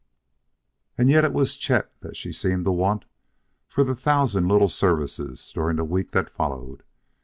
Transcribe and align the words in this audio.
And 0.97 1.11
yet 1.11 1.23
it 1.23 1.31
was 1.31 1.55
Chet 1.55 1.91
that 2.01 2.17
she 2.17 2.31
seemed 2.33 2.63
to 2.65 2.71
want 2.71 3.05
for 3.67 3.83
the 3.83 3.93
thousand 3.93 4.47
little 4.47 4.67
services 4.67 5.51
during 5.53 5.75
the 5.75 5.85
week 5.85 6.09
that 6.13 6.31
followed. 6.33 6.81